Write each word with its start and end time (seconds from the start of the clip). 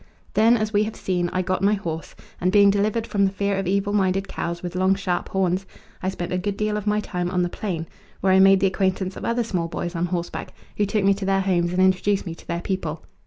Then, 0.33 0.57
as 0.57 0.73
we 0.73 0.81
have 0.85 0.95
seen, 0.95 1.29
I 1.31 1.43
got 1.43 1.61
my 1.61 1.73
horse, 1.75 2.15
and 2.41 2.51
being 2.51 2.71
delivered 2.71 3.05
from 3.05 3.23
the 3.25 3.31
fear 3.31 3.57
of 3.59 3.67
evil 3.67 3.93
minded 3.93 4.27
cows 4.27 4.63
with 4.63 4.73
long, 4.73 4.95
sharp 4.95 5.29
horns, 5.29 5.67
I 6.01 6.09
spent 6.09 6.33
a 6.33 6.39
good 6.39 6.57
deal 6.57 6.75
of 6.75 6.87
my 6.87 7.01
time 7.01 7.29
on 7.29 7.43
the 7.43 7.49
plain, 7.49 7.85
where 8.19 8.33
I 8.33 8.39
made 8.39 8.61
the 8.61 8.65
acquaintance 8.65 9.15
of 9.15 9.25
other 9.25 9.43
small 9.43 9.67
boys 9.67 9.95
on 9.95 10.07
horseback, 10.07 10.55
who 10.77 10.87
took 10.87 11.03
me 11.05 11.13
to 11.13 11.25
their 11.25 11.41
homes 11.41 11.71
and 11.71 11.79
introduced 11.83 12.25
me 12.25 12.33
to 12.33 12.47
their 12.47 12.61
people. 12.61 13.03